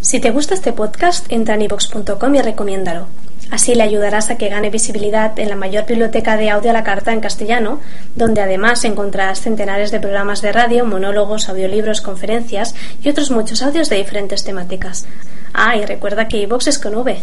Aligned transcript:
Si 0.00 0.20
te 0.20 0.30
gusta 0.30 0.54
este 0.54 0.72
podcast, 0.72 1.26
entra 1.30 1.56
en 1.56 1.62
ivox.com 1.62 2.34
y 2.34 2.40
recomiéndalo. 2.40 3.08
Así 3.50 3.74
le 3.74 3.82
ayudarás 3.82 4.30
a 4.30 4.36
que 4.36 4.48
gane 4.48 4.70
visibilidad 4.70 5.38
en 5.38 5.48
la 5.48 5.56
mayor 5.56 5.86
biblioteca 5.86 6.36
de 6.36 6.50
audio 6.50 6.70
a 6.70 6.72
la 6.74 6.84
carta 6.84 7.12
en 7.12 7.20
castellano, 7.20 7.80
donde 8.14 8.40
además 8.40 8.84
encontrarás 8.84 9.40
centenares 9.40 9.90
de 9.90 10.00
programas 10.00 10.42
de 10.42 10.52
radio, 10.52 10.84
monólogos, 10.84 11.48
audiolibros, 11.48 12.00
conferencias 12.00 12.74
y 13.02 13.08
otros 13.08 13.30
muchos 13.30 13.62
audios 13.62 13.88
de 13.88 13.96
diferentes 13.96 14.44
temáticas. 14.44 15.06
Ah, 15.52 15.76
y 15.76 15.84
recuerda 15.84 16.28
que 16.28 16.42
iVox 16.42 16.68
es 16.68 16.78
con 16.78 16.94
V. 16.94 17.22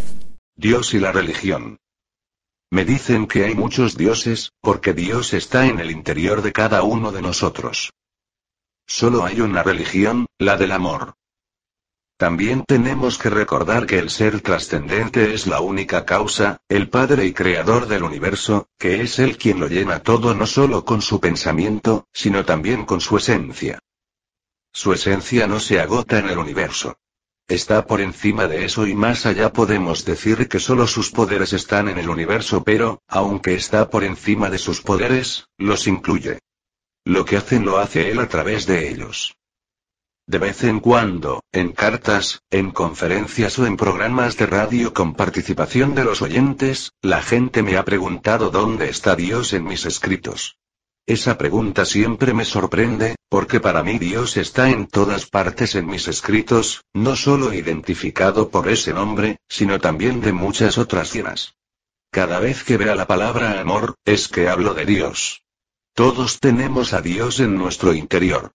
Dios 0.58 0.94
y 0.94 1.00
la 1.00 1.12
religión. 1.12 1.78
Me 2.72 2.84
dicen 2.84 3.28
que 3.28 3.46
hay 3.46 3.56
muchos 3.56 3.96
dioses, 3.96 4.52
porque 4.62 4.94
Dios 4.94 5.34
está 5.34 5.68
en 5.68 5.80
el 5.80 5.92
interior 5.92 6.42
de 6.42 6.52
cada 6.52 6.82
uno 6.84 7.12
de 7.12 7.22
nosotros. 7.22 7.94
Solo 8.88 9.24
hay 9.24 9.42
una 9.42 9.64
religión, 9.64 10.26
la 10.40 10.58
del 10.58 10.72
amor. 10.72 11.14
También 12.18 12.64
tenemos 12.66 13.18
que 13.18 13.30
recordar 13.30 13.86
que 13.86 14.00
el 14.00 14.10
ser 14.10 14.40
trascendente 14.40 15.34
es 15.34 15.48
la 15.48 15.60
única 15.60 16.06
causa, 16.06 16.62
el 16.70 16.90
Padre 16.90 17.26
y 17.26 17.34
Creador 17.34 17.88
del 17.88 18.04
universo, 18.04 18.70
que 18.80 19.02
es 19.02 19.20
Él 19.20 19.38
quien 19.38 19.60
lo 19.60 19.68
llena 19.68 20.00
todo 20.00 20.34
no 20.34 20.48
solo 20.48 20.86
con 20.86 21.02
su 21.02 21.20
pensamiento, 21.20 22.08
sino 22.14 22.46
también 22.46 22.86
con 22.86 23.02
su 23.02 23.18
esencia. 23.18 23.80
Su 24.72 24.94
esencia 24.94 25.46
no 25.48 25.60
se 25.60 25.82
agota 25.82 26.20
en 26.20 26.30
el 26.30 26.38
universo. 26.38 26.98
Está 27.50 27.86
por 27.86 28.00
encima 28.00 28.48
de 28.48 28.64
eso 28.64 28.88
y 28.88 28.96
más 28.96 29.26
allá 29.26 29.52
podemos 29.52 30.06
decir 30.06 30.48
que 30.48 30.60
solo 30.60 30.88
sus 30.88 31.12
poderes 31.12 31.52
están 31.52 31.90
en 31.90 31.98
el 31.98 32.10
universo 32.10 32.64
pero, 32.64 33.02
aunque 33.08 33.56
está 33.56 33.90
por 33.90 34.06
encima 34.06 34.50
de 34.50 34.58
sus 34.58 34.82
poderes, 34.82 35.50
los 35.58 35.86
incluye. 35.86 36.40
Lo 37.04 37.26
que 37.26 37.36
hacen 37.38 37.66
lo 37.66 37.78
hace 37.78 38.10
Él 38.10 38.20
a 38.20 38.30
través 38.30 38.66
de 38.66 38.90
ellos. 38.90 39.36
De 40.28 40.40
vez 40.40 40.64
en 40.64 40.80
cuando, 40.80 41.44
en 41.52 41.72
cartas, 41.72 42.42
en 42.50 42.72
conferencias 42.72 43.60
o 43.60 43.68
en 43.68 43.78
programas 43.78 44.38
de 44.38 44.48
radio 44.48 44.92
con 44.92 45.14
participación 45.14 45.94
de 45.94 46.04
los 46.04 46.24
oyentes, 46.24 46.94
la 47.04 47.22
gente 47.22 47.62
me 47.62 47.78
ha 47.78 47.86
preguntado 47.86 48.50
dónde 48.50 48.90
está 48.90 49.16
Dios 49.16 49.54
en 49.54 49.66
mis 49.66 49.86
escritos. 49.86 50.58
Esa 51.06 51.38
pregunta 51.38 51.86
siempre 51.86 52.34
me 52.34 52.44
sorprende, 52.44 53.16
porque 53.30 53.60
para 53.60 53.84
mí 53.84 54.00
Dios 54.00 54.38
está 54.38 54.72
en 54.72 54.88
todas 54.88 55.28
partes 55.28 55.76
en 55.76 55.86
mis 55.86 56.08
escritos, 56.08 56.82
no 56.94 57.16
solo 57.16 57.54
identificado 57.54 58.50
por 58.50 58.68
ese 58.68 58.94
nombre, 58.94 59.38
sino 59.48 59.80
también 59.80 60.22
de 60.22 60.34
muchas 60.34 60.80
otras 60.80 61.14
llenas. 61.14 61.54
Cada 62.10 62.40
vez 62.40 62.64
que 62.64 62.78
vea 62.78 62.96
la 62.96 63.06
palabra 63.06 63.60
amor, 63.60 63.94
es 64.06 64.28
que 64.28 64.50
hablo 64.50 64.74
de 64.74 64.86
Dios. 64.86 65.44
Todos 65.94 66.40
tenemos 66.40 66.94
a 66.94 67.02
Dios 67.02 67.40
en 67.40 67.56
nuestro 67.56 67.94
interior. 67.94 68.52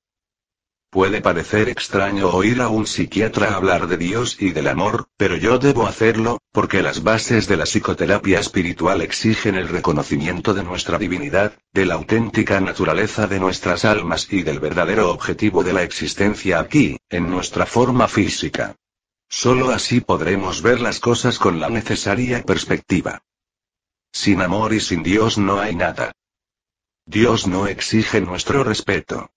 Puede 0.91 1.21
parecer 1.21 1.69
extraño 1.69 2.31
oír 2.31 2.61
a 2.61 2.69
un 2.69 2.85
psiquiatra 2.85 3.55
hablar 3.55 3.87
de 3.87 3.97
Dios 3.97 4.37
y 4.41 4.51
del 4.51 4.67
amor, 4.67 5.07
pero 5.17 5.37
yo 5.37 5.61
debo 5.61 5.87
hacerlo, 5.87 6.41
porque 6.51 6.83
las 6.83 7.05
bases 7.05 7.47
de 7.47 7.57
la 7.57 7.65
psicoterapia 7.65 8.41
espiritual 8.41 9.01
exigen 9.01 9.55
el 9.55 9.69
reconocimiento 9.69 10.53
de 10.53 10.65
nuestra 10.65 10.99
divinidad, 10.99 11.53
de 11.73 11.87
la 11.87 11.95
auténtica 11.95 12.61
naturaleza 12.61 13.29
de 13.29 13.39
nuestras 13.39 13.85
almas 13.85 14.27
y 14.33 14.43
del 14.43 14.59
verdadero 14.59 15.13
objetivo 15.13 15.63
de 15.63 15.75
la 15.75 15.85
existencia 15.85 16.59
aquí, 16.59 16.99
en 17.09 17.31
nuestra 17.31 17.67
forma 17.67 18.09
física. 18.09 18.75
Solo 19.29 19.71
así 19.71 20.01
podremos 20.01 20.61
ver 20.61 20.81
las 20.81 20.99
cosas 20.99 21.39
con 21.39 21.61
la 21.61 21.71
necesaria 21.71 22.43
perspectiva. 22.43 23.23
Sin 24.11 24.43
amor 24.43 24.73
y 24.73 24.81
sin 24.81 25.05
Dios 25.05 25.39
no 25.39 25.61
hay 25.61 25.77
nada. 25.77 26.11
Dios 27.07 27.47
no 27.47 27.69
exige 27.69 28.21
nuestro 28.21 28.65
respeto. 28.65 29.31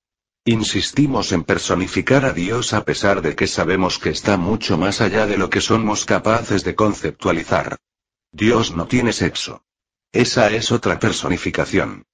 Insistimos 0.46 1.31
en 1.31 1.46
personificar 1.46 2.26
a 2.26 2.34
Dios 2.34 2.74
a 2.74 2.84
pesar 2.84 3.22
de 3.22 3.34
que 3.34 3.48
sabemos 3.48 3.98
que 3.98 4.09
está 4.09 4.36
mucho 4.36 4.78
más 4.78 5.00
allá 5.00 5.26
de 5.26 5.38
lo 5.38 5.50
que 5.50 5.62
somos 5.62 6.04
capaces 6.04 6.66
de 6.66 6.76
conceptualizar. 6.76 7.78
Dios 8.34 8.76
no 8.76 8.86
tiene 8.86 9.14
sexo. 9.14 9.64
Esa 10.12 10.52
es 10.52 10.74
otra 10.74 11.00
personificación. 11.00 12.06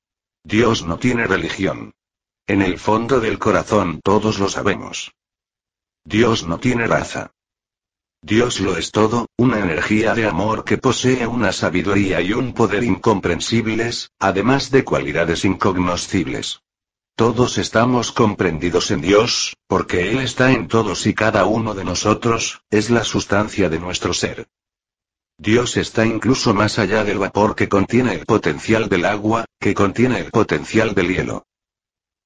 Dios 0.44 0.85
no 0.85 1.00
tiene 1.00 1.25
religión. 1.25 1.95
En 2.45 2.62
el 2.62 2.78
fondo 2.78 3.19
del 3.19 3.40
corazón 3.40 4.00
todos 4.03 4.38
lo 4.38 4.47
sabemos. 4.47 5.11
Dios 6.03 6.46
no 6.46 6.59
tiene 6.59 6.85
raza. 6.85 7.34
Dios 8.22 8.59
lo 8.59 8.78
es 8.78 8.91
todo, 8.91 9.28
una 9.38 9.59
energía 9.59 10.13
de 10.13 10.28
amor 10.28 10.66
que 10.66 10.78
posee 10.78 11.25
una 11.25 11.51
sabiduría 11.51 12.22
y 12.22 12.34
un 12.34 12.53
poder 12.53 12.84
incomprensibles, 12.84 14.11
además 14.19 14.69
de 14.69 14.84
cualidades 14.84 15.46
incognoscibles. 15.46 16.61
Todos 17.19 17.57
estamos 17.57 18.13
comprendidos 18.13 18.91
en 18.91 19.02
Dios, 19.02 19.57
porque 19.68 20.09
Él 20.09 20.19
está 20.19 20.53
en 20.53 20.69
todos 20.69 21.06
y 21.06 21.13
cada 21.13 21.44
uno 21.44 21.74
de 21.74 21.84
nosotros, 21.84 22.62
es 22.69 22.90
la 22.90 23.03
sustancia 23.03 23.68
de 23.68 23.78
nuestro 23.78 24.13
ser. 24.13 24.47
Dios 25.38 25.75
está 25.75 26.06
incluso 26.06 26.53
más 26.53 26.79
allá 26.79 27.03
del 27.03 27.19
vapor 27.19 27.58
que 27.58 27.68
contiene 27.68 28.13
el 28.13 28.25
potencial 28.25 28.88
del 28.88 29.03
agua, 29.03 29.44
que 29.59 29.74
contiene 29.74 30.19
el 30.19 30.31
potencial 30.31 30.96
del 30.96 31.13
hielo. 31.13 31.46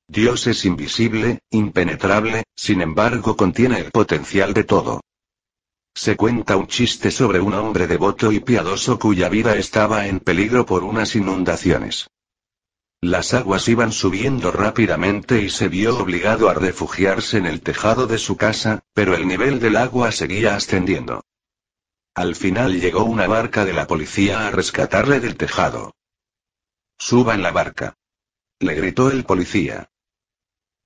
Dios 0.08 0.46
es 0.46 0.64
invisible, 0.64 1.40
impenetrable, 1.50 2.44
sin 2.56 2.82
embargo 2.82 3.36
contiene 3.36 3.80
el 3.80 3.90
potencial 3.90 4.54
de 4.54 4.64
todo. 4.64 5.02
Se 5.96 6.16
cuenta 6.16 6.56
un 6.56 6.68
chiste 6.68 7.10
sobre 7.10 7.40
un 7.40 7.56
hombre 7.56 7.88
devoto 7.88 8.32
y 8.32 8.42
piadoso 8.42 9.00
cuya 9.00 9.28
vida 9.28 9.56
estaba 9.56 10.06
en 10.06 10.20
peligro 10.20 10.68
por 10.68 10.84
unas 10.84 11.16
inundaciones. 11.16 12.06
Las 13.04 13.34
aguas 13.34 13.68
iban 13.68 13.92
subiendo 13.92 14.50
rápidamente 14.50 15.42
y 15.42 15.50
se 15.50 15.68
vio 15.68 15.98
obligado 15.98 16.48
a 16.48 16.54
refugiarse 16.54 17.38
en 17.38 17.46
el 17.46 17.60
tejado 17.60 18.08
de 18.08 18.18
su 18.18 18.38
casa, 18.38 18.86
pero 18.94 19.14
el 19.14 19.28
nivel 19.28 19.60
del 19.60 19.76
agua 19.76 20.14
seguía 20.14 20.56
ascendiendo. 20.56 21.26
Al 22.16 22.34
final 22.34 22.80
llegó 22.80 23.04
una 23.04 23.28
barca 23.28 23.66
de 23.66 23.74
la 23.74 23.88
policía 23.88 24.48
a 24.48 24.52
rescatarle 24.52 25.20
del 25.20 25.36
tejado. 25.36 25.98
Suba 26.98 27.34
en 27.34 27.42
la 27.42 27.52
barca. 27.52 27.98
Le 28.60 28.74
gritó 28.74 29.12
el 29.12 29.26
policía. 29.26 29.92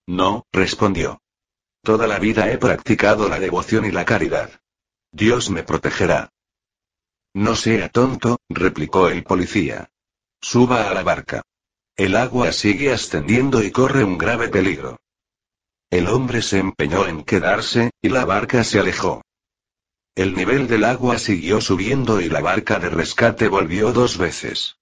No, 0.08 0.48
respondió. 0.52 1.22
Toda 1.84 2.08
la 2.08 2.18
vida 2.18 2.52
he 2.52 2.58
practicado 2.58 3.30
la 3.30 3.40
devoción 3.40 3.86
y 3.86 3.92
la 3.92 4.06
caridad. 4.06 4.60
Dios 5.12 5.52
me 5.52 5.62
protegerá. 5.62 6.34
No 7.36 7.56
sea 7.56 7.90
tonto, 7.90 8.40
replicó 8.50 9.08
el 9.08 9.24
policía. 9.24 9.92
Suba 10.42 10.90
a 10.90 10.96
la 10.96 11.04
barca. 11.04 11.44
El 11.98 12.16
agua 12.16 12.52
sigue 12.52 12.94
ascendiendo 12.94 13.64
y 13.64 13.72
corre 13.72 14.04
un 14.04 14.20
grave 14.20 14.50
peligro. 14.50 15.00
El 15.90 16.08
hombre 16.08 16.44
se 16.44 16.60
empeñó 16.60 17.08
en 17.08 17.24
quedarse, 17.24 17.90
y 18.04 18.10
la 18.10 18.24
barca 18.24 18.64
se 18.64 18.80
alejó. 18.80 19.24
El 20.14 20.36
nivel 20.36 20.68
del 20.68 20.84
agua 20.84 21.18
siguió 21.18 21.60
subiendo 21.60 22.22
y 22.22 22.30
la 22.30 22.40
barca 22.40 22.78
de 22.78 22.90
rescate 22.90 23.48
volvió 23.48 23.94
dos 23.94 24.20
veces. 24.20 24.78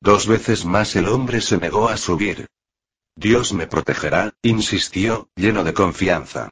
Dos 0.00 0.26
veces 0.26 0.64
más 0.64 0.96
el 0.96 1.06
hombre 1.06 1.40
se 1.40 1.56
negó 1.56 1.88
a 1.88 1.96
subir. 1.96 2.48
Dios 3.14 3.52
me 3.52 3.68
protegerá, 3.68 4.34
insistió, 4.42 5.28
lleno 5.36 5.62
de 5.62 5.72
confianza. 5.72 6.50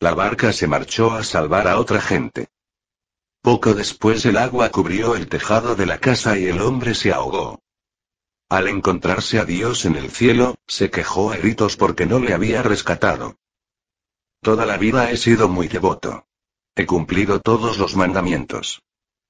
La 0.00 0.14
barca 0.14 0.52
se 0.52 0.66
marchó 0.66 1.12
a 1.12 1.22
salvar 1.22 1.68
a 1.68 1.78
otra 1.78 2.00
gente. 2.00 2.48
Poco 3.40 3.72
después 3.74 4.26
el 4.26 4.36
agua 4.36 4.70
cubrió 4.70 5.14
el 5.14 5.28
tejado 5.28 5.76
de 5.76 5.86
la 5.86 5.98
casa 5.98 6.36
y 6.36 6.46
el 6.46 6.60
hombre 6.60 6.94
se 6.94 7.12
ahogó. 7.12 7.61
Al 8.52 8.68
encontrarse 8.68 9.38
a 9.38 9.46
Dios 9.46 9.86
en 9.86 9.96
el 9.96 10.10
cielo, 10.10 10.56
se 10.66 10.90
quejó 10.90 11.32
a 11.32 11.38
gritos 11.38 11.78
porque 11.78 12.04
no 12.04 12.18
le 12.18 12.34
había 12.34 12.62
rescatado. 12.62 13.38
Toda 14.42 14.66
la 14.66 14.76
vida 14.76 15.10
he 15.10 15.16
sido 15.16 15.48
muy 15.48 15.68
devoto. 15.68 16.26
He 16.76 16.84
cumplido 16.84 17.40
todos 17.40 17.78
los 17.78 17.96
mandamientos. 17.96 18.82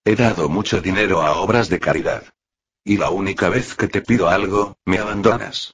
He 0.05 0.17
dado 0.17 0.49
mucho 0.49 0.81
dinero 0.81 1.23
a 1.23 1.41
obras 1.41 1.69
de 1.69 1.79
caridad. 1.79 2.35
Y 2.83 2.97
la 2.97 3.11
única 3.11 3.49
vez 3.49 3.77
que 3.77 3.87
te 3.87 4.03
pido 4.03 4.29
algo, 4.29 4.77
me 4.85 4.99
abandonas. 4.99 5.73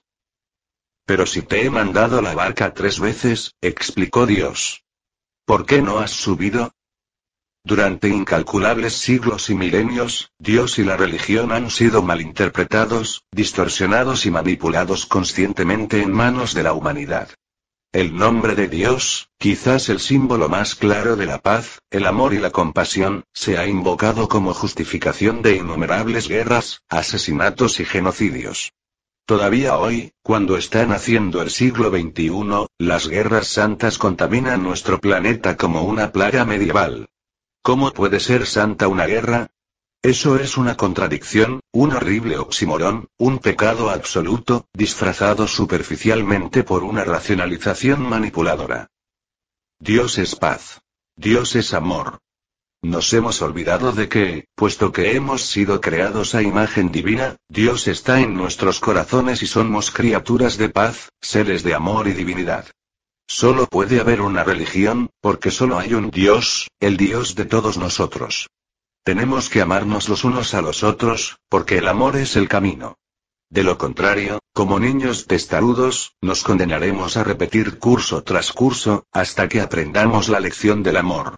Pero 1.07 1.25
si 1.25 1.41
te 1.41 1.65
he 1.65 1.71
mandado 1.71 2.21
la 2.21 2.35
barca 2.35 2.75
tres 2.75 3.01
veces, 3.01 3.55
explicó 3.63 4.27
Dios. 4.27 4.85
¿Por 5.47 5.65
qué 5.65 5.81
no 5.81 6.01
has 6.01 6.11
subido? 6.11 6.75
Durante 7.69 8.09
incalculables 8.09 8.95
siglos 8.95 9.51
y 9.51 9.55
milenios, 9.55 10.33
Dios 10.39 10.79
y 10.79 10.85
la 10.85 10.97
religión 10.97 11.53
han 11.53 11.69
sido 11.71 12.01
malinterpretados, 12.01 13.25
distorsionados 13.31 14.25
y 14.25 14.31
manipulados 14.31 15.05
conscientemente 15.05 16.01
en 16.01 16.11
manos 16.11 16.55
de 16.55 16.63
la 16.63 16.73
humanidad. 16.73 17.29
El 17.93 18.17
nombre 18.17 18.55
de 18.55 18.69
Dios, 18.69 19.29
quizás 19.37 19.91
el 19.91 20.01
símbolo 20.01 20.49
más 20.49 20.77
claro 20.77 21.15
de 21.15 21.27
la 21.27 21.43
paz, 21.43 21.81
el 21.91 22.07
amor 22.07 22.33
y 22.33 22.39
la 22.39 22.53
compasión, 22.53 23.25
se 23.35 23.59
ha 23.59 23.67
invocado 23.67 24.31
como 24.31 24.55
justificación 24.55 25.43
de 25.43 25.57
innumerables 25.57 26.27
guerras, 26.27 26.81
asesinatos 26.89 27.81
y 27.81 27.85
genocidios. 27.85 28.73
Todavía 29.27 29.77
hoy, 29.77 30.15
cuando 30.23 30.57
está 30.57 30.87
naciendo 30.87 31.43
el 31.43 31.51
siglo 31.51 31.91
XXI, 31.91 32.67
las 32.79 33.09
guerras 33.09 33.49
santas 33.49 33.99
contaminan 33.99 34.63
nuestro 34.63 34.99
planeta 35.01 35.59
como 35.59 35.83
una 35.83 36.13
plaga 36.13 36.47
medieval. 36.47 37.11
¿Cómo 37.69 37.93
puede 37.93 38.19
ser 38.19 38.47
santa 38.47 38.89
una 38.89 39.05
guerra? 39.05 39.51
Eso 40.01 40.37
es 40.37 40.57
una 40.57 40.79
contradicción, 40.79 41.61
un 41.71 41.93
horrible 41.93 42.39
oximorón, 42.39 43.09
un 43.19 43.41
pecado 43.41 43.91
absoluto, 43.91 44.65
disfrazado 44.73 45.47
superficialmente 45.47 46.65
por 46.65 46.83
una 46.83 47.05
racionalización 47.05 48.09
manipuladora. 48.09 48.89
Dios 49.79 50.17
es 50.17 50.35
paz. 50.35 50.81
Dios 51.15 51.57
es 51.57 51.75
amor. 51.75 52.21
Nos 52.81 53.13
hemos 53.13 53.43
olvidado 53.43 53.93
de 53.93 54.09
que, 54.09 54.47
puesto 54.55 54.91
que 54.91 55.15
hemos 55.15 55.43
sido 55.43 55.83
creados 55.83 56.35
a 56.35 56.41
imagen 56.41 56.91
divina, 56.91 57.37
Dios 57.51 57.87
está 57.87 58.23
en 58.23 58.33
nuestros 58.33 58.81
corazones 58.81 59.43
y 59.43 59.47
somos 59.47 59.91
criaturas 59.91 60.57
de 60.57 60.71
paz, 60.71 61.11
seres 61.21 61.63
de 61.65 61.75
amor 61.75 62.09
y 62.09 62.15
divinidad. 62.15 62.65
Solo 63.31 63.67
puede 63.67 64.01
haber 64.01 64.23
una 64.23 64.43
religión, 64.43 65.11
porque 65.21 65.51
solo 65.51 65.79
hay 65.79 65.93
un 65.93 66.11
Dios, 66.11 66.69
el 66.81 66.97
Dios 66.97 67.35
de 67.35 67.45
todos 67.45 67.77
nosotros. 67.77 68.49
Tenemos 69.05 69.51
que 69.51 69.61
amarnos 69.61 70.09
los 70.09 70.25
unos 70.25 70.55
a 70.55 70.63
los 70.63 70.83
otros, 70.83 71.37
porque 71.51 71.77
el 71.77 71.89
amor 71.89 72.17
es 72.17 72.37
el 72.37 72.49
camino. 72.49 72.97
De 73.51 73.65
lo 73.65 73.77
contrario, 73.77 74.41
como 74.55 74.81
niños 74.81 75.27
testarudos, 75.27 76.15
nos 76.23 76.43
condenaremos 76.43 77.19
a 77.19 77.25
repetir 77.25 77.79
curso 77.79 78.25
tras 78.25 78.51
curso, 78.53 79.05
hasta 79.13 79.47
que 79.47 79.61
aprendamos 79.61 80.31
la 80.31 80.41
lección 80.41 80.83
del 80.83 80.97
amor. 80.97 81.37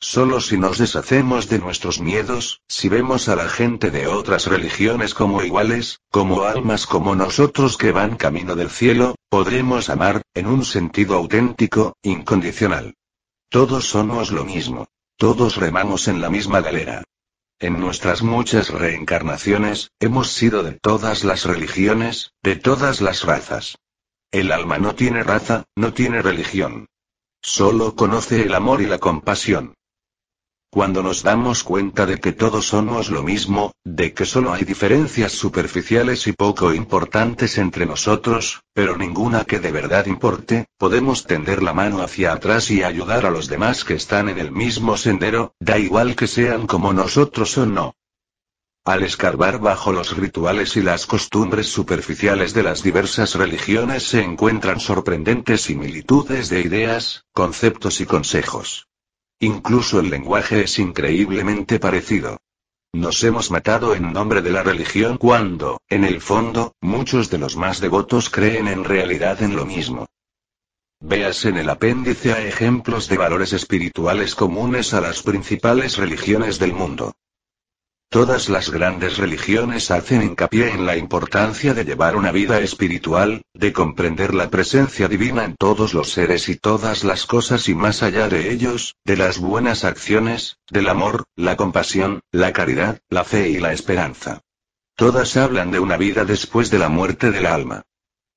Solo 0.00 0.40
si 0.40 0.56
nos 0.58 0.78
deshacemos 0.78 1.48
de 1.48 1.58
nuestros 1.58 2.00
miedos, 2.00 2.62
si 2.68 2.88
vemos 2.88 3.28
a 3.28 3.34
la 3.34 3.48
gente 3.48 3.90
de 3.90 4.06
otras 4.06 4.46
religiones 4.46 5.12
como 5.12 5.42
iguales, 5.42 6.00
como 6.10 6.44
almas 6.44 6.86
como 6.86 7.16
nosotros 7.16 7.76
que 7.76 7.90
van 7.90 8.16
camino 8.16 8.54
del 8.54 8.70
cielo, 8.70 9.16
podremos 9.28 9.90
amar, 9.90 10.22
en 10.34 10.46
un 10.46 10.64
sentido 10.64 11.16
auténtico, 11.16 11.96
incondicional. 12.02 12.94
Todos 13.48 13.88
somos 13.88 14.30
lo 14.30 14.44
mismo. 14.44 14.86
Todos 15.16 15.56
remamos 15.56 16.06
en 16.06 16.20
la 16.20 16.30
misma 16.30 16.60
galera. 16.60 17.02
En 17.58 17.80
nuestras 17.80 18.22
muchas 18.22 18.70
reencarnaciones, 18.70 19.90
hemos 19.98 20.30
sido 20.30 20.62
de 20.62 20.72
todas 20.72 21.24
las 21.24 21.44
religiones, 21.44 22.34
de 22.40 22.54
todas 22.54 23.00
las 23.00 23.24
razas. 23.24 23.78
El 24.30 24.52
alma 24.52 24.78
no 24.78 24.94
tiene 24.94 25.24
raza, 25.24 25.64
no 25.74 25.92
tiene 25.92 26.22
religión. 26.22 26.86
Solo 27.42 27.96
conoce 27.96 28.42
el 28.42 28.54
amor 28.54 28.80
y 28.80 28.86
la 28.86 28.98
compasión. 28.98 29.74
Cuando 30.70 31.02
nos 31.02 31.22
damos 31.22 31.64
cuenta 31.64 32.04
de 32.04 32.20
que 32.20 32.32
todos 32.32 32.68
somos 32.68 33.08
lo 33.08 33.22
mismo, 33.22 33.72
de 33.84 34.12
que 34.12 34.26
solo 34.26 34.52
hay 34.52 34.64
diferencias 34.64 35.32
superficiales 35.32 36.26
y 36.26 36.32
poco 36.32 36.74
importantes 36.74 37.56
entre 37.56 37.86
nosotros, 37.86 38.60
pero 38.74 38.98
ninguna 38.98 39.44
que 39.44 39.60
de 39.60 39.72
verdad 39.72 40.04
importe, 40.04 40.66
podemos 40.76 41.24
tender 41.24 41.62
la 41.62 41.72
mano 41.72 42.02
hacia 42.02 42.32
atrás 42.32 42.70
y 42.70 42.82
ayudar 42.82 43.24
a 43.24 43.30
los 43.30 43.48
demás 43.48 43.82
que 43.82 43.94
están 43.94 44.28
en 44.28 44.38
el 44.38 44.52
mismo 44.52 44.98
sendero, 44.98 45.54
da 45.58 45.78
igual 45.78 46.14
que 46.14 46.26
sean 46.26 46.66
como 46.66 46.92
nosotros 46.92 47.56
o 47.56 47.64
no. 47.64 47.94
Al 48.84 49.02
escarbar 49.02 49.60
bajo 49.60 49.92
los 49.92 50.16
rituales 50.18 50.76
y 50.76 50.82
las 50.82 51.06
costumbres 51.06 51.68
superficiales 51.68 52.52
de 52.52 52.62
las 52.62 52.82
diversas 52.82 53.34
religiones 53.36 54.02
se 54.02 54.22
encuentran 54.22 54.80
sorprendentes 54.80 55.62
similitudes 55.62 56.50
de 56.50 56.60
ideas, 56.60 57.24
conceptos 57.32 58.02
y 58.02 58.06
consejos. 58.06 58.87
Incluso 59.40 60.00
el 60.00 60.10
lenguaje 60.10 60.62
es 60.64 60.78
increíblemente 60.78 61.78
parecido. 61.78 62.38
Nos 62.92 63.22
hemos 63.22 63.50
matado 63.50 63.94
en 63.94 64.12
nombre 64.12 64.42
de 64.42 64.50
la 64.50 64.64
religión 64.64 65.16
cuando, 65.16 65.80
en 65.88 66.04
el 66.04 66.20
fondo, 66.20 66.74
muchos 66.80 67.30
de 67.30 67.38
los 67.38 67.56
más 67.56 67.80
devotos 67.80 68.30
creen 68.30 68.66
en 68.66 68.82
realidad 68.82 69.40
en 69.42 69.54
lo 69.54 69.64
mismo. 69.64 70.06
Veas 71.00 71.44
en 71.44 71.56
el 71.58 71.70
apéndice 71.70 72.32
a 72.32 72.44
ejemplos 72.44 73.08
de 73.08 73.16
valores 73.16 73.52
espirituales 73.52 74.34
comunes 74.34 74.92
a 74.94 75.00
las 75.00 75.22
principales 75.22 75.96
religiones 75.96 76.58
del 76.58 76.72
mundo. 76.72 77.14
Todas 78.10 78.48
las 78.48 78.70
grandes 78.70 79.18
religiones 79.18 79.90
hacen 79.90 80.22
hincapié 80.22 80.70
en 80.70 80.86
la 80.86 80.96
importancia 80.96 81.74
de 81.74 81.84
llevar 81.84 82.16
una 82.16 82.32
vida 82.32 82.58
espiritual, 82.58 83.42
de 83.52 83.74
comprender 83.74 84.32
la 84.32 84.48
presencia 84.48 85.08
divina 85.08 85.44
en 85.44 85.56
todos 85.56 85.92
los 85.92 86.10
seres 86.12 86.48
y 86.48 86.56
todas 86.56 87.04
las 87.04 87.26
cosas 87.26 87.68
y 87.68 87.74
más 87.74 88.02
allá 88.02 88.30
de 88.30 88.50
ellos, 88.50 88.96
de 89.04 89.18
las 89.18 89.38
buenas 89.38 89.84
acciones, 89.84 90.56
del 90.70 90.88
amor, 90.88 91.24
la 91.36 91.58
compasión, 91.58 92.22
la 92.32 92.54
caridad, 92.54 92.98
la 93.10 93.24
fe 93.24 93.50
y 93.50 93.58
la 93.58 93.74
esperanza. 93.74 94.40
Todas 94.96 95.36
hablan 95.36 95.70
de 95.70 95.78
una 95.78 95.98
vida 95.98 96.24
después 96.24 96.70
de 96.70 96.78
la 96.78 96.88
muerte 96.88 97.30
del 97.30 97.44
alma. 97.44 97.82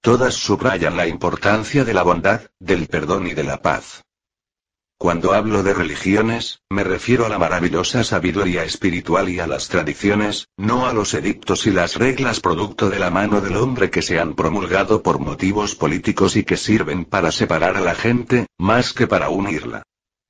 Todas 0.02 0.34
subrayan 0.34 0.98
la 0.98 1.08
importancia 1.08 1.86
de 1.86 1.94
la 1.94 2.04
bondad, 2.04 2.42
del 2.60 2.88
perdón 2.88 3.28
y 3.28 3.34
de 3.34 3.46
la 3.46 3.62
paz. 3.62 4.04
Cuando 5.02 5.34
hablo 5.34 5.64
de 5.64 5.74
religiones, 5.74 6.62
me 6.70 6.84
refiero 6.84 7.26
a 7.26 7.30
la 7.30 7.40
maravillosa 7.40 8.04
sabiduría 8.04 8.64
espiritual 8.64 9.30
y 9.30 9.40
a 9.40 9.48
las 9.48 9.68
tradiciones, 9.68 10.48
no 10.58 10.86
a 10.86 10.94
los 10.94 11.16
edictos 11.16 11.66
y 11.66 11.72
las 11.72 11.96
reglas 11.96 12.40
producto 12.40 12.88
de 12.92 13.00
la 13.00 13.10
mano 13.10 13.42
del 13.42 13.58
hombre 13.58 13.90
que 13.90 14.04
se 14.04 14.20
han 14.20 14.36
promulgado 14.36 15.02
por 15.02 15.18
motivos 15.18 15.74
políticos 15.74 16.36
y 16.36 16.44
que 16.44 16.56
sirven 16.56 17.06
para 17.06 17.32
separar 17.32 17.78
a 17.78 17.82
la 17.82 17.96
gente, 17.96 18.46
más 18.60 18.94
que 18.94 19.08
para 19.08 19.30
unirla. 19.30 19.82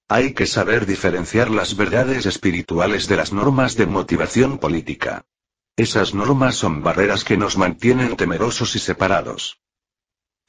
Hay 0.07 0.33
que 0.33 0.47
saber 0.47 0.85
diferenciar 0.85 1.51
las 1.51 1.75
verdades 1.75 2.25
espirituales 2.25 3.09
de 3.09 3.17
las 3.17 3.33
normas 3.33 3.75
de 3.75 3.87
motivación 3.87 4.57
política. 4.57 5.25
Esas 5.75 6.13
normas 6.13 6.55
son 6.55 6.81
barreras 6.81 7.25
que 7.25 7.35
nos 7.35 7.57
mantienen 7.57 8.15
temerosos 8.15 8.73
y 8.77 8.79
separados. 8.79 9.60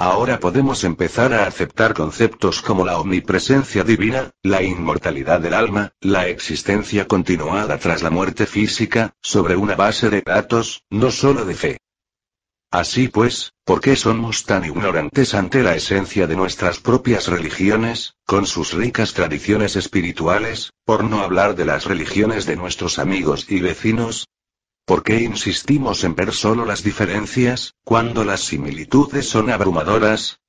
Ahora 0.05 0.41
podemos 0.41 0.83
empezar 0.83 1.33
a 1.33 1.47
aceptar 1.47 1.95
conceptos 1.95 2.61
como 2.61 2.85
la 2.85 2.99
omnipresencia 2.99 3.85
divina, 3.85 4.33
la 4.43 4.61
inmortalidad 4.61 5.39
del 5.39 5.55
alma, 5.55 5.93
la 6.01 6.27
existencia 6.27 7.07
continuada 7.07 7.79
tras 7.79 8.03
la 8.03 8.11
muerte 8.11 8.47
física, 8.47 9.15
sobre 9.23 9.55
una 9.55 9.77
base 9.77 10.11
de 10.11 10.23
datos, 10.23 10.83
no 10.91 11.13
solo 11.13 11.45
de 11.45 11.55
fe. 11.55 11.79
Así 12.73 13.07
pues, 13.07 13.53
¿por 13.65 13.81
qué 13.81 13.95
somos 13.95 14.43
tan 14.45 14.65
ignorantes 14.65 15.35
ante 15.35 15.63
la 15.63 15.77
esencia 15.77 16.27
de 16.27 16.35
nuestras 16.35 16.81
propias 16.81 17.29
religiones, 17.29 18.17
con 18.27 18.47
sus 18.47 18.73
ricas 18.73 19.15
tradiciones 19.15 19.77
espirituales, 19.77 20.73
por 20.85 21.05
no 21.05 21.23
hablar 21.23 21.55
de 21.55 21.65
las 21.65 21.85
religiones 21.85 22.45
de 22.45 22.57
nuestros 22.57 22.99
amigos 22.99 23.47
y 23.49 23.61
vecinos? 23.61 24.27
¿Por 24.85 25.05
qué 25.05 25.21
insistimos 25.23 26.03
en 26.03 26.17
ver 26.17 26.33
solo 26.33 26.65
las 26.65 26.83
diferencias, 26.83 27.75
cuando 27.85 28.25
las 28.25 28.41
similitudes 28.41 29.29
son 29.29 29.51
abrumadoras? 29.51 30.41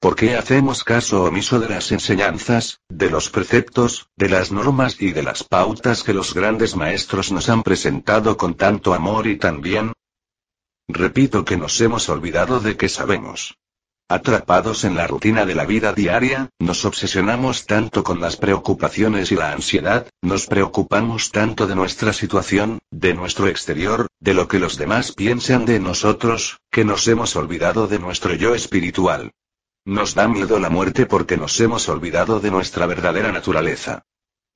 ¿Por 0.00 0.14
qué 0.14 0.36
hacemos 0.36 0.84
caso 0.84 1.24
omiso 1.24 1.58
de 1.58 1.70
las 1.70 1.90
enseñanzas, 1.90 2.80
de 2.88 3.10
los 3.10 3.30
preceptos, 3.30 4.10
de 4.14 4.28
las 4.28 4.52
normas 4.52 5.00
y 5.00 5.12
de 5.12 5.22
las 5.22 5.42
pautas 5.42 6.04
que 6.04 6.14
los 6.14 6.34
grandes 6.34 6.76
maestros 6.76 7.32
nos 7.32 7.48
han 7.48 7.62
presentado 7.62 8.36
con 8.36 8.54
tanto 8.54 8.94
amor 8.94 9.26
y 9.26 9.38
tan 9.38 9.60
bien? 9.62 9.92
Repito 10.86 11.44
que 11.44 11.56
nos 11.56 11.80
hemos 11.80 12.08
olvidado 12.08 12.60
de 12.60 12.76
que 12.76 12.88
sabemos. 12.88 13.58
Atrapados 14.10 14.84
en 14.84 14.96
la 14.96 15.06
rutina 15.06 15.44
de 15.44 15.54
la 15.54 15.66
vida 15.66 15.92
diaria, 15.92 16.48
nos 16.58 16.86
obsesionamos 16.86 17.66
tanto 17.66 18.02
con 18.02 18.22
las 18.22 18.38
preocupaciones 18.38 19.30
y 19.32 19.34
la 19.34 19.52
ansiedad, 19.52 20.08
nos 20.22 20.46
preocupamos 20.46 21.30
tanto 21.30 21.66
de 21.66 21.74
nuestra 21.74 22.14
situación, 22.14 22.78
de 22.90 23.12
nuestro 23.12 23.48
exterior, 23.48 24.06
de 24.18 24.32
lo 24.32 24.48
que 24.48 24.60
los 24.60 24.78
demás 24.78 25.12
piensan 25.12 25.66
de 25.66 25.78
nosotros, 25.78 26.58
que 26.70 26.86
nos 26.86 27.06
hemos 27.06 27.36
olvidado 27.36 27.86
de 27.86 27.98
nuestro 27.98 28.32
yo 28.32 28.54
espiritual. 28.54 29.32
Nos 29.84 30.14
da 30.14 30.26
miedo 30.26 30.58
la 30.58 30.70
muerte 30.70 31.04
porque 31.04 31.36
nos 31.36 31.60
hemos 31.60 31.86
olvidado 31.90 32.40
de 32.40 32.50
nuestra 32.50 32.86
verdadera 32.86 33.30
naturaleza. 33.30 34.04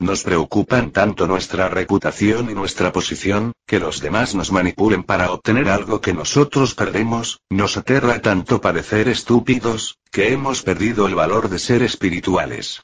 Nos 0.02 0.25
preocupan 0.25 0.90
tanto 0.90 1.28
nuestra 1.28 1.68
reputación 1.68 2.50
y 2.50 2.54
nuestra 2.54 2.90
posición, 2.90 3.52
que 3.68 3.78
los 3.78 4.00
demás 4.00 4.35
nos 4.35 4.50
manipulen 4.50 5.04
para 5.04 5.30
obtener 5.30 5.68
algo 5.68 6.00
que 6.00 6.12
nosotros 6.12 6.75
perdemos, 6.75 7.38
nos 7.49 7.76
aterra 7.76 8.21
tanto 8.21 8.61
parecer 8.61 9.06
estúpidos, 9.06 10.00
que 10.11 10.32
hemos 10.32 10.62
perdido 10.62 11.06
el 11.06 11.14
valor 11.14 11.49
de 11.49 11.61
ser 11.61 11.85
espirituales. 11.85 12.82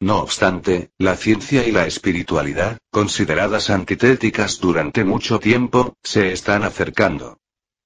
No 0.00 0.18
obstante, 0.18 0.90
la 0.98 1.14
ciencia 1.14 1.64
y 1.64 1.70
la 1.70 1.86
espiritualidad, 1.86 2.78
consideradas 2.90 3.70
antitéticas 3.70 4.58
durante 4.58 5.04
mucho 5.04 5.38
tiempo, 5.38 5.94
se 6.02 6.32
están 6.32 6.64
acercando. 6.64 7.38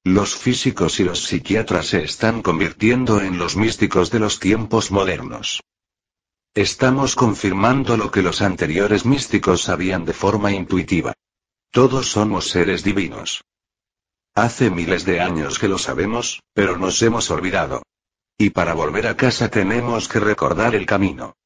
Los 0.02 0.35
físicos 0.35 0.99
y 0.99 1.04
los 1.04 1.25
psiquiatras 1.25 1.88
se 1.88 2.04
están 2.04 2.40
convirtiendo 2.40 3.20
en 3.20 3.37
los 3.37 3.59
místicos 3.59 4.11
de 4.11 4.20
los 4.20 4.40
tiempos 4.40 4.90
modernos. 4.90 5.61
Estamos 6.54 7.14
confirmando 7.14 7.97
lo 7.97 8.11
que 8.11 8.23
los 8.23 8.42
anteriores 8.42 9.07
místicos 9.07 9.62
sabían 9.62 10.04
de 10.04 10.12
forma 10.12 10.50
intuitiva. 10.50 11.12
Todos 11.71 12.11
somos 12.11 12.50
seres 12.50 12.83
divinos. 12.83 13.45
Hace 14.35 14.69
miles 14.69 15.04
de 15.04 15.21
años 15.21 15.61
que 15.61 15.69
lo 15.69 15.78
sabemos, 15.78 16.42
pero 16.52 16.76
nos 16.76 17.00
hemos 17.02 17.30
olvidado. 17.30 17.85
Y 18.37 18.50
para 18.50 18.75
volver 18.75 19.07
a 19.07 19.16
casa 19.16 19.49
tenemos 19.49 20.09
que 20.09 20.19
recordar 20.19 20.75
el 20.75 20.87
camino. 20.87 21.37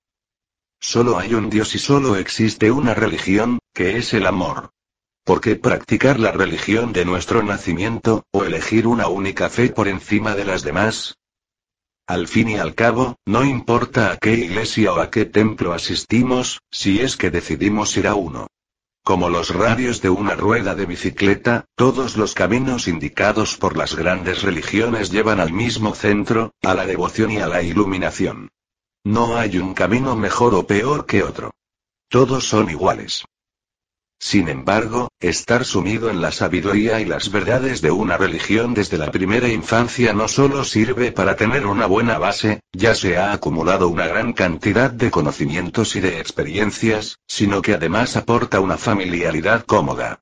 Solo 0.80 1.18
hay 1.18 1.34
un 1.34 1.50
Dios 1.50 1.74
y 1.74 1.78
solo 1.78 2.16
existe 2.16 2.70
una 2.70 2.94
religión, 2.94 3.58
que 3.74 3.98
es 3.98 4.14
el 4.14 4.26
amor. 4.26 4.70
¿Por 5.22 5.42
qué 5.42 5.56
practicar 5.56 6.18
la 6.18 6.32
religión 6.32 6.94
de 6.94 7.04
nuestro 7.04 7.42
nacimiento, 7.42 8.24
o 8.30 8.44
elegir 8.44 8.86
una 8.86 9.08
única 9.08 9.50
fe 9.50 9.68
por 9.68 9.86
encima 9.86 10.34
de 10.34 10.46
las 10.46 10.62
demás? 10.62 11.18
Al 12.06 12.28
fin 12.28 12.50
y 12.50 12.56
al 12.56 12.74
cabo, 12.74 13.16
no 13.24 13.44
importa 13.44 14.12
a 14.12 14.18
qué 14.18 14.34
iglesia 14.34 14.92
o 14.92 15.00
a 15.00 15.10
qué 15.10 15.24
templo 15.24 15.72
asistimos, 15.72 16.60
si 16.70 17.00
es 17.00 17.16
que 17.16 17.30
decidimos 17.30 17.96
ir 17.96 18.06
a 18.06 18.14
uno. 18.14 18.46
Como 19.02 19.30
los 19.30 19.54
radios 19.54 20.02
de 20.02 20.10
una 20.10 20.34
rueda 20.34 20.74
de 20.74 20.84
bicicleta, 20.84 21.64
todos 21.74 22.16
los 22.16 22.34
caminos 22.34 22.88
indicados 22.88 23.56
por 23.56 23.76
las 23.76 23.94
grandes 23.94 24.42
religiones 24.42 25.10
llevan 25.10 25.40
al 25.40 25.52
mismo 25.52 25.94
centro, 25.94 26.52
a 26.62 26.74
la 26.74 26.84
devoción 26.84 27.30
y 27.30 27.38
a 27.38 27.46
la 27.46 27.62
iluminación. 27.62 28.50
No 29.02 29.36
hay 29.36 29.58
un 29.58 29.72
camino 29.72 30.14
mejor 30.14 30.54
o 30.54 30.66
peor 30.66 31.06
que 31.06 31.22
otro. 31.22 31.52
Todos 32.08 32.48
son 32.48 32.70
iguales. 32.70 33.24
Sin 34.24 34.48
embargo, 34.48 35.10
estar 35.20 35.66
sumido 35.66 36.08
en 36.08 36.22
la 36.22 36.32
sabiduría 36.32 36.98
y 36.98 37.04
las 37.04 37.30
verdades 37.30 37.82
de 37.82 37.90
una 37.90 38.16
religión 38.16 38.72
desde 38.72 38.96
la 38.96 39.10
primera 39.10 39.50
infancia 39.50 40.14
no 40.14 40.28
solo 40.28 40.64
sirve 40.64 41.12
para 41.12 41.36
tener 41.36 41.66
una 41.66 41.84
buena 41.84 42.16
base, 42.16 42.60
ya 42.72 42.94
se 42.94 43.18
ha 43.18 43.34
acumulado 43.34 43.86
una 43.88 44.06
gran 44.06 44.32
cantidad 44.32 44.90
de 44.90 45.10
conocimientos 45.10 45.94
y 45.94 46.00
de 46.00 46.20
experiencias, 46.20 47.18
sino 47.26 47.60
que 47.60 47.74
además 47.74 48.16
aporta 48.16 48.60
una 48.60 48.78
familiaridad 48.78 49.66
cómoda. 49.66 50.20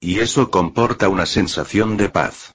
Y 0.00 0.18
eso 0.18 0.50
comporta 0.50 1.08
una 1.08 1.24
sensación 1.24 1.96
de 1.96 2.08
paz. 2.08 2.54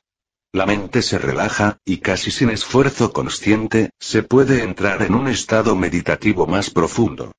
La 0.51 0.65
mente 0.65 1.01
se 1.01 1.17
relaja, 1.17 1.77
y 1.85 1.99
casi 1.99 2.29
sin 2.29 2.49
esfuerzo 2.49 3.13
consciente, 3.13 3.91
se 3.99 4.21
puede 4.21 4.63
entrar 4.63 5.01
en 5.03 5.15
un 5.15 5.29
estado 5.29 5.77
meditativo 5.77 6.45
más 6.45 6.69
profundo. 6.69 7.31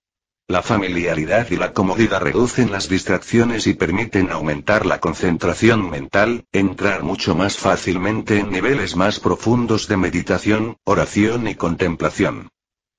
La 0.51 0.63
familiaridad 0.63 1.49
y 1.53 1.57
la 1.57 1.73
comodidad 1.73 2.23
reducen 2.23 2.73
las 2.73 2.89
distracciones 2.89 3.69
y 3.69 3.75
permiten 3.75 4.33
aumentar 4.33 4.85
la 4.85 4.99
concentración 4.99 5.89
mental, 5.89 6.45
entrar 6.51 7.05
mucho 7.05 7.37
más 7.37 7.57
fácilmente 7.57 8.41
en 8.41 8.51
niveles 8.51 8.97
más 8.97 9.21
profundos 9.21 9.87
de 9.87 9.97
meditación, 9.97 10.77
oración 10.83 11.47
y 11.47 11.55
contemplación. 11.55 12.49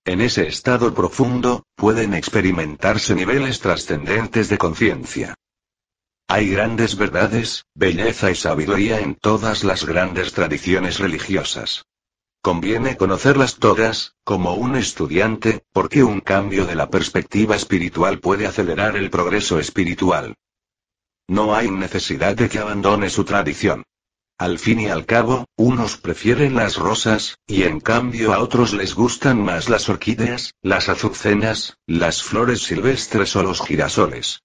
En 0.06 0.22
ese 0.22 0.48
estado 0.48 0.94
profundo, 0.94 1.66
pueden 1.76 2.14
experimentarse 2.14 3.16
niveles 3.16 3.60
trascendentes 3.60 4.48
de 4.48 4.58
conciencia. 4.58 5.36
Hay 6.30 6.52
grandes 6.52 6.96
verdades, 6.96 7.66
belleza 7.76 8.32
y 8.32 8.36
sabiduría 8.36 9.02
en 9.02 9.16
todas 9.16 9.66
las 9.66 9.84
grandes 9.86 10.32
tradiciones 10.32 11.00
religiosas. 11.00 11.84
Conviene 12.44 12.98
conocerlas 12.98 13.58
todas, 13.58 14.16
como 14.24 14.56
un 14.56 14.76
estudiante, 14.76 15.64
porque 15.74 16.04
un 16.04 16.22
cambio 16.22 16.66
de 16.66 16.74
la 16.74 16.90
perspectiva 16.90 17.56
espiritual 17.56 18.20
puede 18.20 18.48
acelerar 18.48 18.96
el 18.96 19.12
progreso 19.12 19.60
espiritual. 19.60 20.34
No 21.28 21.54
hay 21.54 21.70
necesidad 21.70 22.36
de 22.36 22.50
que 22.50 22.58
abandone 22.58 23.12
su 23.12 23.26
tradición. 23.26 23.84
Al 24.40 24.58
fin 24.58 24.80
y 24.80 24.88
al 24.88 25.06
cabo, 25.06 25.46
unos 25.56 25.98
prefieren 25.98 26.56
las 26.56 26.78
rosas, 26.78 27.38
y 27.46 27.62
en 27.62 27.80
cambio 27.80 28.34
a 28.34 28.40
otros 28.40 28.74
les 28.74 28.96
gustan 28.96 29.40
más 29.40 29.70
las 29.70 29.88
orquídeas, 29.88 30.56
las 30.64 30.90
azucenas, 30.90 31.78
las 31.86 32.24
flores 32.24 32.64
silvestres 32.64 33.36
o 33.36 33.44
los 33.44 33.62
girasoles. 33.62 34.42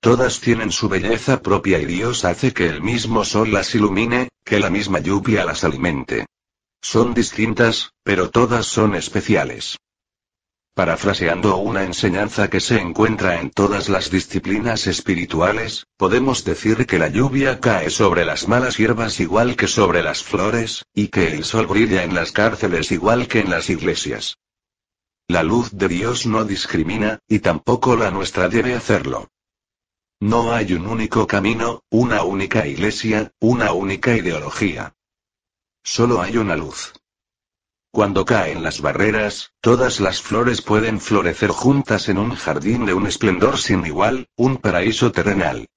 Todas 0.00 0.40
tienen 0.40 0.72
su 0.72 0.88
belleza 0.88 1.42
propia 1.42 1.78
y 1.78 1.84
Dios 1.84 2.24
hace 2.24 2.52
que 2.52 2.66
el 2.66 2.82
mismo 2.82 3.24
sol 3.24 3.52
las 3.52 3.72
ilumine, 3.76 4.30
que 4.44 4.58
la 4.58 4.68
misma 4.68 4.98
lluvia 4.98 5.44
las 5.44 5.62
alimente. 5.62 6.26
Son 6.80 7.14
distintas, 7.14 7.92
pero 8.02 8.30
todas 8.30 8.66
son 8.66 8.94
especiales. 8.94 9.76
Parafraseando 10.76 11.56
una 11.56 11.84
enseñanza 11.84 12.50
que 12.50 12.60
se 12.60 12.78
encuentra 12.78 13.40
en 13.40 13.50
todas 13.50 13.88
las 13.88 14.10
disciplinas 14.10 14.86
espirituales, 14.86 15.86
podemos 15.96 16.44
decir 16.44 16.86
que 16.86 16.98
la 16.98 17.08
lluvia 17.08 17.60
cae 17.60 17.88
sobre 17.88 18.26
las 18.26 18.46
malas 18.46 18.76
hierbas 18.76 19.18
igual 19.18 19.56
que 19.56 19.68
sobre 19.68 20.02
las 20.02 20.22
flores, 20.22 20.84
y 20.92 21.08
que 21.08 21.28
el 21.28 21.44
sol 21.44 21.66
brilla 21.66 22.04
en 22.04 22.14
las 22.14 22.30
cárceles 22.30 22.92
igual 22.92 23.26
que 23.26 23.40
en 23.40 23.48
las 23.48 23.70
iglesias. 23.70 24.36
La 25.28 25.42
luz 25.42 25.70
de 25.72 25.88
Dios 25.88 26.26
no 26.26 26.44
discrimina, 26.44 27.20
y 27.26 27.38
tampoco 27.38 27.96
la 27.96 28.10
nuestra 28.10 28.50
debe 28.50 28.74
hacerlo. 28.74 29.30
No 30.20 30.52
hay 30.52 30.72
un 30.72 30.86
único 30.86 31.26
camino, 31.26 31.84
una 31.90 32.22
única 32.22 32.66
iglesia, 32.66 33.32
una 33.40 33.72
única 33.72 34.16
ideología. 34.16 34.95
Solo 35.88 36.20
hay 36.20 36.36
una 36.36 36.56
luz. 36.56 36.94
Cuando 37.92 38.24
caen 38.24 38.64
las 38.64 38.80
barreras, 38.80 39.52
todas 39.60 40.00
las 40.00 40.20
flores 40.20 40.60
pueden 40.60 41.00
florecer 41.00 41.50
juntas 41.50 42.08
en 42.08 42.18
un 42.18 42.34
jardín 42.34 42.86
de 42.86 42.92
un 42.92 43.06
esplendor 43.06 43.56
sin 43.56 43.86
igual, 43.86 44.28
un 44.34 44.56
paraíso 44.56 45.12
terrenal. 45.12 45.68